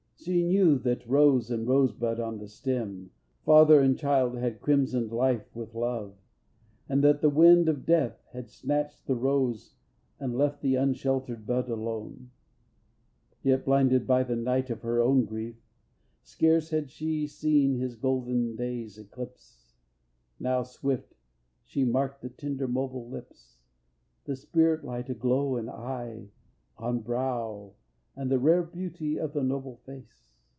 She 0.23 0.43
knew 0.43 0.77
that, 0.77 1.03
rose 1.09 1.49
and 1.49 1.67
rosebud 1.67 2.19
on 2.19 2.37
one 2.37 2.47
stem, 2.47 3.09
Father 3.43 3.81
and 3.81 3.97
child 3.97 4.37
had 4.37 4.61
crimsoned 4.61 5.11
life 5.11 5.47
with 5.55 5.73
love, 5.73 6.13
And 6.87 7.03
that 7.03 7.21
the 7.21 7.29
wind 7.31 7.67
of 7.67 7.87
death 7.87 8.23
had 8.31 8.47
snatched 8.51 9.07
The 9.07 9.15
rose 9.15 9.73
and 10.19 10.37
left 10.37 10.61
the 10.61 10.75
unsheltered 10.75 11.47
bud 11.47 11.69
alone; 11.69 12.29
Yet 13.41 13.65
blinded 13.65 14.05
by 14.05 14.21
the 14.21 14.35
night 14.35 14.69
of 14.69 14.83
her 14.83 15.01
own 15.01 15.25
grief 15.25 15.55
Scarce 16.21 16.69
had 16.69 16.91
she 16.91 17.25
seen 17.25 17.79
his 17.79 17.95
golden 17.95 18.55
day's 18.55 18.99
eclipse. 18.99 19.73
Now 20.39 20.61
swift 20.61 21.15
she 21.63 21.83
marked 21.83 22.21
the 22.21 22.29
tender 22.29 22.67
mobile 22.67 23.09
lips, 23.09 23.57
The 24.25 24.35
spirit 24.35 24.85
light 24.85 25.09
aglow 25.09 25.55
in 25.57 25.67
eye, 25.67 26.29
on 26.77 26.99
brow, 26.99 27.73
And 28.13 28.29
the 28.29 28.37
rare 28.39 28.61
beauty 28.61 29.17
of 29.17 29.31
the 29.31 29.41
noble 29.41 29.77
face. 29.77 30.27